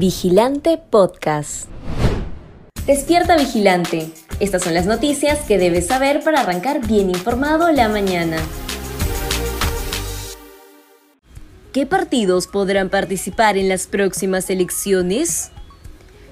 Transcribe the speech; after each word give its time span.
Vigilante 0.00 0.78
Podcast. 0.78 1.68
Despierta 2.86 3.36
Vigilante. 3.36 4.10
Estas 4.40 4.62
son 4.62 4.72
las 4.72 4.86
noticias 4.86 5.40
que 5.40 5.58
debes 5.58 5.88
saber 5.88 6.24
para 6.24 6.40
arrancar 6.40 6.86
bien 6.86 7.10
informado 7.10 7.70
la 7.70 7.90
mañana. 7.90 8.38
¿Qué 11.74 11.84
partidos 11.84 12.46
podrán 12.46 12.88
participar 12.88 13.58
en 13.58 13.68
las 13.68 13.86
próximas 13.86 14.48
elecciones? 14.48 15.50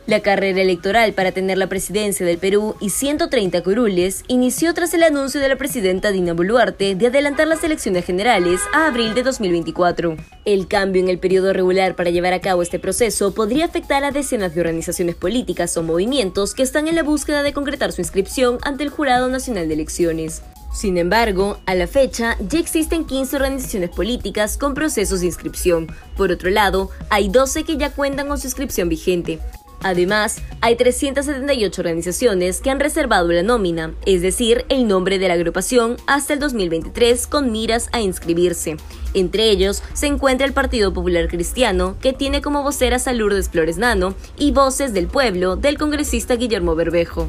La 0.09 0.20
carrera 0.20 0.62
electoral 0.62 1.12
para 1.12 1.32
tener 1.32 1.59
la 1.59 1.66
presidencia 1.66 2.24
del 2.24 2.38
Perú 2.38 2.77
y 2.80 2.88
130 2.88 3.62
curules 3.62 4.24
inició 4.27 4.73
tras 4.73 4.95
el 4.95 5.02
anuncio 5.02 5.38
de 5.38 5.50
la 5.50 5.56
presidenta 5.56 6.12
Dina 6.12 6.32
Boluarte 6.32 6.95
de 6.95 7.09
adelantar 7.09 7.46
las 7.46 7.62
elecciones 7.62 8.06
generales 8.06 8.59
a 8.73 8.86
abril 8.86 9.12
de 9.12 9.23
2024. 9.23 10.16
El 10.46 10.66
cambio 10.66 11.02
en 11.02 11.10
el 11.10 11.18
periodo 11.18 11.52
regular 11.52 11.95
para 11.95 12.09
llevar 12.09 12.32
a 12.32 12.41
cabo 12.41 12.62
este 12.62 12.79
proceso 12.79 13.34
podría 13.34 13.66
afectar 13.66 14.02
a 14.02 14.10
decenas 14.10 14.55
de 14.55 14.62
organizaciones 14.62 15.15
políticas 15.15 15.77
o 15.77 15.82
movimientos 15.82 16.54
que 16.54 16.62
están 16.62 16.88
en 16.88 16.95
la 16.95 17.02
búsqueda 17.02 17.43
de 17.43 17.52
concretar 17.52 17.93
su 17.93 18.01
inscripción 18.01 18.56
ante 18.62 18.84
el 18.84 18.88
Jurado 18.88 19.29
Nacional 19.29 19.68
de 19.68 19.74
Elecciones. 19.74 20.40
Sin 20.73 20.96
embargo, 20.96 21.59
a 21.66 21.74
la 21.74 21.87
fecha 21.87 22.38
ya 22.48 22.59
existen 22.59 23.04
15 23.04 23.37
organizaciones 23.37 23.90
políticas 23.90 24.56
con 24.56 24.73
procesos 24.73 25.20
de 25.20 25.27
inscripción. 25.27 25.87
Por 26.16 26.32
otro 26.32 26.48
lado, 26.48 26.88
hay 27.10 27.29
12 27.29 27.65
que 27.65 27.77
ya 27.77 27.90
cuentan 27.90 28.29
con 28.29 28.38
su 28.38 28.46
inscripción 28.46 28.88
vigente. 28.88 29.38
Además, 29.82 30.42
hay 30.60 30.77
378 30.77 31.80
organizaciones 31.80 32.60
que 32.60 32.70
han 32.70 32.80
reservado 32.80 33.30
la 33.30 33.42
nómina, 33.42 33.95
es 34.06 34.23
decir, 34.23 34.64
el 34.68 34.88
nombre 34.88 35.18
de 35.18 35.28
la 35.28 35.34
agrupación, 35.34 35.96
hasta 36.06 36.32
el 36.32 36.41
2023 36.41 37.27
con 37.28 37.52
miras 37.52 37.88
a 37.92 38.01
inscribirse. 38.01 38.77
Entre 39.14 39.51
ellos 39.51 39.82
se 39.92 40.06
encuentra 40.06 40.46
el 40.46 40.52
Partido 40.52 40.92
Popular 40.92 41.28
Cristiano, 41.28 41.96
que 42.01 42.12
tiene 42.12 42.42
como 42.42 42.62
voceras 42.62 43.06
a 43.06 43.12
Lourdes 43.12 43.48
Flores 43.48 43.78
Nano 43.78 44.14
y 44.37 44.51
Voces 44.51 44.92
del 44.92 45.06
Pueblo 45.06 45.56
del 45.56 45.79
congresista 45.79 46.34
Guillermo 46.34 46.74
Berbejo. 46.74 47.29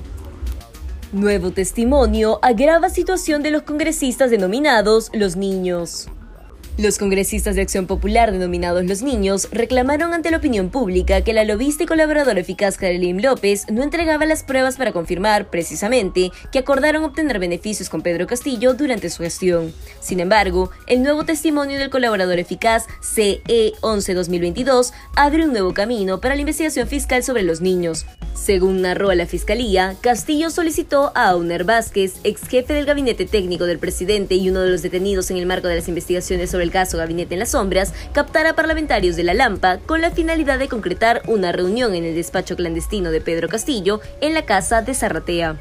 Nuevo 1.12 1.52
testimonio 1.52 2.40
agrava 2.42 2.90
situación 2.90 3.42
de 3.42 3.52
los 3.52 3.64
congresistas 3.64 4.30
denominados 4.30 5.10
los 5.14 5.36
niños. 5.36 6.08
Los 6.80 6.98
congresistas 6.98 7.56
de 7.56 7.62
Acción 7.62 7.88
Popular, 7.88 8.32
denominados 8.32 8.86
Los 8.86 9.02
Niños, 9.02 9.50
reclamaron 9.52 10.14
ante 10.14 10.32
la 10.32 10.38
opinión 10.38 10.70
pública 10.70 11.20
que 11.26 11.34
la 11.34 11.44
lobista 11.44 11.84
y 11.84 11.86
colaboradora 11.86 12.40
eficaz 12.40 12.78
Karelin 12.78 13.22
López 13.22 13.66
no 13.70 13.84
entregaba 13.84 14.26
las 14.26 14.44
pruebas 14.44 14.78
para 14.78 14.94
confirmar, 14.94 15.50
precisamente, 15.50 16.32
que 16.54 16.60
acordaron 16.60 17.04
obtener 17.04 17.38
beneficios 17.38 17.90
con 17.90 18.02
Pedro 18.02 18.28
Castillo 18.28 18.76
durante 18.76 19.10
su 19.10 19.24
gestión. 19.24 19.74
Sin 20.00 20.22
embargo, 20.22 20.72
el 20.88 21.04
nuevo 21.04 21.26
testimonio 21.26 21.78
del 21.78 21.90
colaborador 21.90 22.40
eficaz 22.40 22.86
CE 23.02 23.74
11-2022 23.82 24.94
abre 25.18 25.44
un 25.44 25.52
nuevo 25.52 25.74
camino 25.74 26.22
para 26.22 26.36
la 26.36 26.42
investigación 26.42 26.88
fiscal 26.88 27.26
sobre 27.26 27.44
los 27.44 27.60
niños, 27.60 28.06
según 28.40 28.82
narró 28.82 29.14
la 29.14 29.26
Fiscalía, 29.26 29.96
Castillo 30.02 30.50
solicitó 30.50 31.12
a 31.14 31.30
Auner 31.30 31.66
Vázquez, 31.66 32.16
ex 32.24 32.48
jefe 32.48 32.74
del 32.74 32.86
gabinete 32.86 33.26
técnico 33.26 33.66
del 33.66 33.80
presidente 33.80 34.36
y 34.36 34.50
uno 34.50 34.62
de 34.62 34.70
los 34.70 34.82
detenidos 34.82 35.30
en 35.30 35.38
el 35.38 35.46
marco 35.46 35.68
de 35.68 35.76
las 35.76 35.88
investigaciones 35.88 36.50
sobre 36.50 36.64
el 36.64 36.72
caso 36.72 36.98
Gabinete 36.98 37.36
en 37.36 37.40
las 37.40 37.52
Sombras, 37.52 37.94
captar 38.14 38.48
a 38.48 38.56
parlamentarios 38.56 39.16
de 39.16 39.24
la 39.24 39.34
Lampa 39.34 39.80
con 39.80 40.02
la 40.02 40.12
finalidad 40.12 40.58
de 40.58 40.70
concretar 40.70 41.22
una 41.28 41.52
reunión 41.52 41.94
en 41.94 42.06
el 42.06 42.16
despacho 42.16 42.56
clandestino 42.56 43.12
de 43.12 43.22
Pedro 43.22 43.50
Castillo 43.50 44.00
en 44.22 44.34
la 44.34 44.46
casa 44.46 44.82
de 44.82 44.94
Zarratea. 44.94 45.58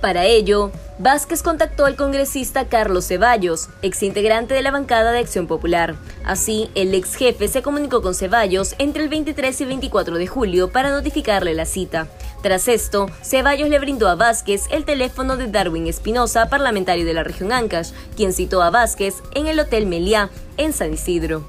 Para 0.00 0.26
ello, 0.26 0.70
Vázquez 0.98 1.42
contactó 1.42 1.84
al 1.84 1.96
congresista 1.96 2.68
Carlos 2.68 3.06
Ceballos, 3.08 3.68
exintegrante 3.82 4.54
de 4.54 4.62
la 4.62 4.70
bancada 4.70 5.10
de 5.10 5.18
Acción 5.18 5.48
Popular. 5.48 5.96
Así, 6.24 6.70
el 6.76 6.94
ex 6.94 7.16
jefe 7.16 7.48
se 7.48 7.62
comunicó 7.62 8.00
con 8.00 8.14
Ceballos 8.14 8.76
entre 8.78 9.02
el 9.02 9.08
23 9.08 9.60
y 9.60 9.64
24 9.64 10.16
de 10.16 10.26
julio 10.28 10.70
para 10.70 10.90
notificarle 10.90 11.52
la 11.54 11.64
cita. 11.64 12.06
Tras 12.42 12.68
esto, 12.68 13.10
Ceballos 13.22 13.68
le 13.68 13.80
brindó 13.80 14.08
a 14.08 14.14
Vázquez 14.14 14.66
el 14.70 14.84
teléfono 14.84 15.36
de 15.36 15.48
Darwin 15.48 15.88
Espinosa, 15.88 16.48
parlamentario 16.48 17.04
de 17.04 17.14
la 17.14 17.24
región 17.24 17.52
Ancash, 17.52 17.90
quien 18.16 18.32
citó 18.32 18.62
a 18.62 18.70
Vázquez 18.70 19.16
en 19.34 19.48
el 19.48 19.58
Hotel 19.58 19.86
Meliá, 19.86 20.30
en 20.56 20.72
San 20.72 20.94
Isidro. 20.94 21.44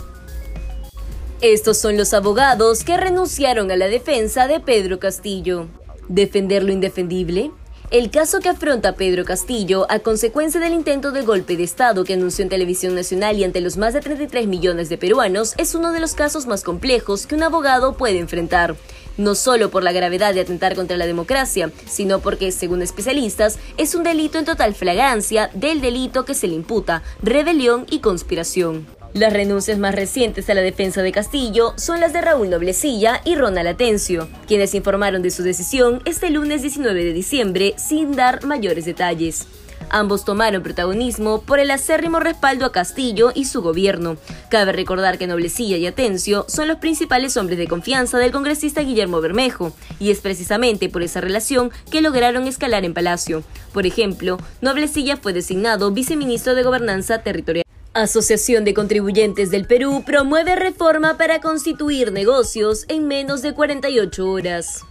Estos 1.42 1.78
son 1.78 1.98
los 1.98 2.16
abogados 2.16 2.84
que 2.84 2.98
renunciaron 2.98 3.70
a 3.70 3.78
la 3.78 3.88
defensa 3.88 4.48
de 4.48 4.60
Pedro 4.60 5.00
Castillo. 5.00 5.68
¿Defender 6.08 6.64
lo 6.64 6.72
indefendible? 6.72 7.52
El 7.92 8.12
caso 8.12 8.40
que 8.40 8.50
afronta 8.50 8.94
Pedro 8.94 9.26
Castillo 9.26 9.88
a 9.90 9.98
consecuencia 9.98 10.60
del 10.60 10.74
intento 10.74 11.12
de 11.12 11.24
golpe 11.24 11.58
de 11.58 11.64
Estado 11.64 12.04
que 12.04 12.14
anunció 12.14 12.44
en 12.44 12.50
televisión 12.50 12.94
nacional 12.94 13.40
y 13.40 13.44
ante 13.44 13.62
los 13.62 13.78
más 13.78 13.96
de 13.96 14.00
33 14.00 14.46
millones 14.46 14.90
de 14.90 15.00
peruanos 15.00 15.56
es 15.58 15.74
uno 15.74 15.92
de 15.92 16.00
los 16.00 16.14
casos 16.14 16.46
más 16.46 16.64
complejos 16.64 17.26
que 17.26 17.34
un 17.34 17.42
abogado 17.42 17.98
puede 17.98 18.20
enfrentar. 18.20 18.76
No 19.18 19.34
solo 19.34 19.72
por 19.72 19.82
la 19.82 19.92
gravedad 19.92 20.36
de 20.36 20.42
atentar 20.42 20.76
contra 20.76 20.98
la 20.98 21.08
democracia, 21.08 21.72
sino 21.88 22.20
porque, 22.20 22.52
según 22.52 22.84
especialistas, 22.84 23.58
es 23.78 23.96
un 23.96 24.04
delito 24.04 24.38
en 24.38 24.46
total 24.46 24.76
flagrancia 24.76 25.50
del 25.56 25.82
delito 25.82 26.26
que 26.26 26.36
se 26.36 26.48
le 26.48 26.54
imputa, 26.54 27.02
rebelión 27.24 27.88
y 27.90 28.02
conspiración. 28.02 28.99
Las 29.14 29.34
renuncias 29.34 29.80
más 29.80 29.96
recientes 29.96 30.50
a 30.50 30.54
la 30.54 30.62
defensa 30.62 31.02
de 31.02 31.12
Castillo 31.12 31.74
son 31.78 32.00
las 32.00 32.14
de 32.14 32.22
Raúl 32.22 32.50
Noblecilla 32.50 33.22
y 33.26 33.36
Ronald 33.36 33.68
Atencio, 33.68 34.28
quienes 34.48 34.76
informaron 34.76 35.24
de 35.24 35.32
su 35.32 35.42
decisión 35.42 36.02
este 36.06 36.30
lunes 36.30 36.62
19 36.62 37.04
de 37.04 37.14
diciembre 37.14 37.74
sin 37.78 38.16
dar 38.16 38.46
mayores 38.46 38.86
detalles. 38.86 39.48
Ambos 39.90 40.24
tomaron 40.24 40.62
protagonismo 40.62 41.42
por 41.42 41.58
el 41.60 41.72
acérrimo 41.72 42.20
respaldo 42.20 42.66
a 42.66 42.72
Castillo 42.72 43.32
y 43.34 43.46
su 43.46 43.64
gobierno. 43.64 44.18
Cabe 44.52 44.74
recordar 44.74 45.18
que 45.18 45.26
Noblecilla 45.26 45.78
y 45.78 45.88
Atencio 45.88 46.46
son 46.48 46.68
los 46.68 46.78
principales 46.78 47.36
hombres 47.38 47.58
de 47.58 47.68
confianza 47.68 48.20
del 48.20 48.32
congresista 48.32 48.82
Guillermo 48.82 49.22
Bermejo, 49.22 49.74
y 50.00 50.12
es 50.12 50.20
precisamente 50.20 50.90
por 50.90 51.02
esa 51.02 51.22
relación 51.22 51.72
que 51.90 52.02
lograron 52.02 52.46
escalar 52.46 52.86
en 52.86 52.94
Palacio. 52.94 53.44
Por 53.74 53.88
ejemplo, 53.88 54.38
Noblecilla 54.62 55.18
fue 55.18 55.34
designado 55.34 55.90
viceministro 55.90 56.54
de 56.54 56.64
Gobernanza 56.64 57.24
Territorial. 57.24 57.69
Asociación 58.02 58.64
de 58.64 58.74
Contribuyentes 58.74 59.52
del 59.52 59.66
Perú 59.66 60.04
promueve 60.06 60.56
reforma 60.56 61.18
para 61.18 61.42
constituir 61.42 62.12
negocios 62.12 62.86
en 62.88 63.08
menos 63.08 63.42
de 63.42 63.54
48 63.54 64.30
horas. 64.30 64.86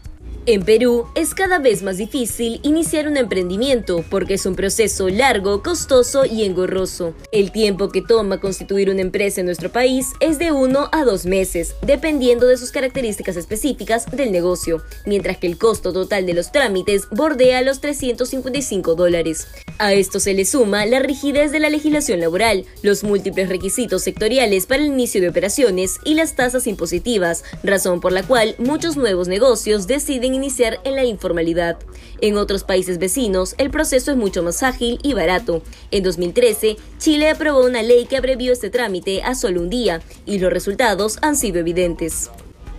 En 0.45 0.63
Perú 0.63 1.07
es 1.15 1.35
cada 1.35 1.59
vez 1.59 1.83
más 1.83 1.99
difícil 1.99 2.61
iniciar 2.63 3.07
un 3.07 3.19
emprendimiento 3.19 4.03
porque 4.09 4.35
es 4.35 4.47
un 4.47 4.57
proceso 4.57 5.11
largo, 5.11 5.63
costoso 5.63 6.25
y 6.25 6.45
engorroso. 6.45 7.15
El 7.33 7.53
tiempo 7.53 7.91
que 7.91 8.01
toma 8.01 8.41
constituir 8.41 8.89
una 8.89 9.03
empresa 9.03 9.41
en 9.41 9.47
nuestro 9.47 9.71
país 9.71 10.07
es 10.21 10.39
de 10.39 10.53
uno 10.53 10.89
a 10.91 11.05
dos 11.05 11.27
meses, 11.27 11.75
dependiendo 11.83 12.47
de 12.47 12.57
sus 12.57 12.71
características 12.71 13.37
específicas 13.37 14.11
del 14.11 14.33
negocio, 14.33 14.83
mientras 15.05 15.37
que 15.37 15.49
el 15.49 15.59
costo 15.59 15.93
total 15.93 16.25
de 16.25 16.33
los 16.33 16.51
trámites 16.51 17.09
bordea 17.11 17.61
los 17.61 17.81
355 17.81 18.95
dólares. 18.95 19.49
A 19.81 19.93
esto 19.93 20.19
se 20.19 20.35
le 20.35 20.45
suma 20.45 20.87
la 20.87 20.99
rigidez 20.99 21.53
de 21.53 21.61
la 21.61 21.71
legislación 21.71 22.19
laboral, 22.19 22.65
los 22.83 23.05
múltiples 23.05 23.49
requisitos 23.49 24.03
sectoriales 24.03 24.67
para 24.67 24.83
el 24.83 24.89
inicio 24.89 25.21
de 25.21 25.29
operaciones 25.29 25.99
y 26.05 26.15
las 26.15 26.35
tasas 26.35 26.67
impositivas, 26.67 27.45
razón 27.63 28.01
por 28.01 28.11
la 28.11 28.25
cual 28.25 28.57
muchos 28.59 28.97
nuevos 28.97 29.29
negocios 29.29 29.87
deciden 29.87 30.35
iniciar 30.35 30.81
en 30.83 30.97
la 30.97 31.05
informalidad. 31.05 31.79
En 32.21 32.37
otros 32.37 32.65
países 32.65 32.99
vecinos, 32.99 33.55
el 33.57 33.71
proceso 33.71 34.11
es 34.11 34.17
mucho 34.17 34.43
más 34.43 34.65
ágil 34.65 34.99
y 35.05 35.15
barato. 35.15 35.63
En 35.93 36.03
2013, 36.03 36.77
Chile 36.99 37.31
aprobó 37.31 37.65
una 37.65 37.85
ley 37.85 38.07
que 38.07 38.17
abrevió 38.17 38.53
este 38.53 38.71
trámite 38.71 39.23
a 39.23 39.37
solo 39.37 39.61
un 39.61 39.71
día, 39.71 40.03
y 40.27 40.41
los 40.41 40.53
resultados 40.53 41.19
han 41.23 41.37
sido 41.37 41.61
evidentes. 41.61 42.31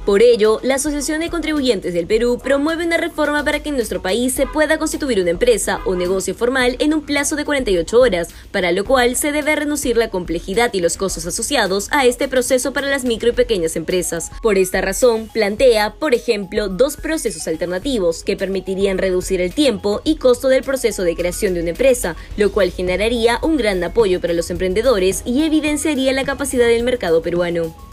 Por 0.06 0.24
ello, 0.24 0.60
la 0.64 0.76
Asociación 0.76 1.20
de 1.20 1.30
Contribuyentes 1.30 1.94
del 1.94 2.08
Perú 2.08 2.40
promueve 2.42 2.86
una 2.86 2.98
reforma 2.98 3.44
para 3.44 3.62
que 3.62 3.70
en 3.70 3.76
nuestro 3.76 4.02
país 4.02 4.34
se 4.34 4.48
pueda 4.48 4.80
constituir 4.80 5.20
una 5.20 5.30
empresa 5.30 5.82
o 5.86 5.94
negocio 5.94 6.34
formal 6.34 6.78
en 6.80 6.94
un 6.94 7.06
plazo 7.06 7.36
de 7.36 7.46
48 7.46 8.00
horas, 8.00 8.30
para 8.52 8.72
lo 8.72 8.86
cual 8.86 9.16
se 9.16 9.32
debe 9.32 9.56
reducir 9.56 9.98
la 9.98 10.10
complejidad 10.10 10.74
y 10.74 10.80
los 10.80 10.98
costos 10.98 11.26
asociados 11.26 11.90
a 11.92 12.06
este 12.06 12.28
proceso 12.28 12.74
para 12.74 12.90
las 12.90 13.04
micro 13.04 13.30
y 13.30 13.34
pequeñas 13.34 13.76
empresas. 13.76 14.32
Por 14.42 14.58
esta 14.58 14.82
razón, 14.82 15.30
plantea, 15.32 15.94
por 15.96 16.16
ejemplo, 16.16 16.70
dos 16.70 16.98
procesos 16.98 17.48
alternativos 17.48 18.24
que 18.24 18.38
permitirían 18.38 18.98
reducir 18.98 19.42
el 19.42 19.54
tiempo 19.54 20.02
y 20.04 20.16
costo 20.16 20.48
del 20.48 20.64
proceso 20.64 21.04
de 21.04 21.16
creación 21.16 21.54
de 21.54 21.62
una 21.62 21.72
empresa, 21.72 22.16
lo 22.38 22.52
cual 22.52 22.72
generaría 22.72 23.40
un 23.44 23.58
gran 23.58 23.84
apoyo 23.84 24.22
para 24.22 24.34
los 24.34 24.50
emprendedores 24.50 25.22
y 25.26 25.44
evidenciaría 25.44 26.14
la 26.14 26.24
capacidad 26.24 26.68
del 26.68 26.84
mercado 26.84 27.22
peruano. 27.22 27.89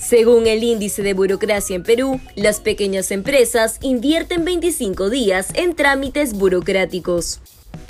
Según 0.00 0.46
el 0.46 0.64
índice 0.64 1.02
de 1.02 1.12
burocracia 1.12 1.76
en 1.76 1.82
Perú, 1.82 2.20
las 2.34 2.60
pequeñas 2.60 3.10
empresas 3.10 3.76
invierten 3.82 4.46
25 4.46 5.10
días 5.10 5.48
en 5.54 5.76
trámites 5.76 6.32
burocráticos. 6.32 7.38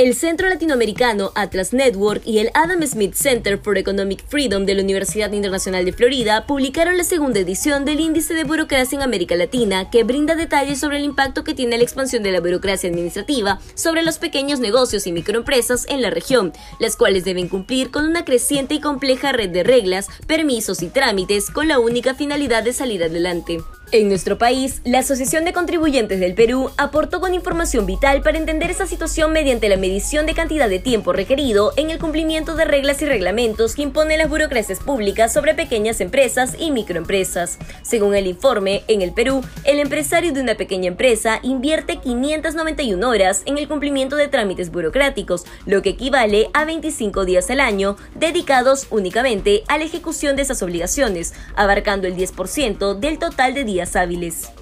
El 0.00 0.14
Centro 0.14 0.48
Latinoamericano 0.48 1.30
Atlas 1.34 1.74
Network 1.74 2.22
y 2.24 2.38
el 2.38 2.50
Adam 2.54 2.82
Smith 2.86 3.12
Center 3.12 3.58
for 3.58 3.76
Economic 3.76 4.24
Freedom 4.26 4.64
de 4.64 4.74
la 4.74 4.82
Universidad 4.82 5.30
Internacional 5.30 5.84
de 5.84 5.92
Florida 5.92 6.46
publicaron 6.46 6.96
la 6.96 7.04
segunda 7.04 7.40
edición 7.40 7.84
del 7.84 8.00
Índice 8.00 8.32
de 8.32 8.44
Burocracia 8.44 8.96
en 8.96 9.02
América 9.02 9.36
Latina, 9.36 9.90
que 9.90 10.02
brinda 10.02 10.36
detalles 10.36 10.80
sobre 10.80 10.96
el 10.96 11.04
impacto 11.04 11.44
que 11.44 11.52
tiene 11.52 11.76
la 11.76 11.84
expansión 11.84 12.22
de 12.22 12.32
la 12.32 12.40
burocracia 12.40 12.88
administrativa 12.88 13.60
sobre 13.74 14.02
los 14.02 14.16
pequeños 14.16 14.58
negocios 14.58 15.06
y 15.06 15.12
microempresas 15.12 15.84
en 15.90 16.00
la 16.00 16.08
región, 16.08 16.54
las 16.78 16.96
cuales 16.96 17.24
deben 17.24 17.50
cumplir 17.50 17.90
con 17.90 18.06
una 18.06 18.24
creciente 18.24 18.76
y 18.76 18.80
compleja 18.80 19.32
red 19.32 19.50
de 19.50 19.64
reglas, 19.64 20.08
permisos 20.26 20.82
y 20.82 20.88
trámites 20.88 21.50
con 21.50 21.68
la 21.68 21.78
única 21.78 22.14
finalidad 22.14 22.62
de 22.62 22.72
salir 22.72 23.04
adelante. 23.04 23.58
En 23.92 24.08
nuestro 24.08 24.38
país, 24.38 24.82
la 24.84 25.00
Asociación 25.00 25.44
de 25.44 25.52
Contribuyentes 25.52 26.20
del 26.20 26.34
Perú 26.34 26.70
aportó 26.76 27.20
con 27.20 27.34
información 27.34 27.86
vital 27.86 28.22
para 28.22 28.38
entender 28.38 28.70
esa 28.70 28.86
situación 28.86 29.32
mediante 29.32 29.68
la 29.68 29.76
medición 29.76 30.26
de 30.26 30.34
cantidad 30.34 30.68
de 30.68 30.78
tiempo 30.78 31.12
requerido 31.12 31.72
en 31.76 31.90
el 31.90 31.98
cumplimiento 31.98 32.54
de 32.54 32.66
reglas 32.66 33.02
y 33.02 33.06
reglamentos 33.06 33.74
que 33.74 33.82
imponen 33.82 34.18
las 34.18 34.28
burocracias 34.28 34.78
públicas 34.78 35.32
sobre 35.32 35.56
pequeñas 35.56 36.00
empresas 36.00 36.54
y 36.56 36.70
microempresas. 36.70 37.58
Según 37.82 38.14
el 38.14 38.28
informe, 38.28 38.84
en 38.86 39.02
el 39.02 39.12
Perú, 39.12 39.42
el 39.64 39.80
empresario 39.80 40.32
de 40.32 40.40
una 40.40 40.54
pequeña 40.54 40.86
empresa 40.86 41.40
invierte 41.42 41.96
591 41.96 43.08
horas 43.08 43.42
en 43.46 43.58
el 43.58 43.66
cumplimiento 43.66 44.14
de 44.14 44.28
trámites 44.28 44.70
burocráticos, 44.70 45.46
lo 45.66 45.82
que 45.82 45.90
equivale 45.90 46.48
a 46.54 46.64
25 46.64 47.24
días 47.24 47.50
al 47.50 47.58
año 47.58 47.96
dedicados 48.14 48.86
únicamente 48.90 49.64
a 49.66 49.78
la 49.78 49.84
ejecución 49.84 50.36
de 50.36 50.42
esas 50.42 50.62
obligaciones, 50.62 51.34
abarcando 51.56 52.06
el 52.06 52.14
10% 52.14 52.94
del 52.94 53.18
total 53.18 53.52
de 53.52 53.64
días 53.80 53.96
hábiles. 53.96 54.52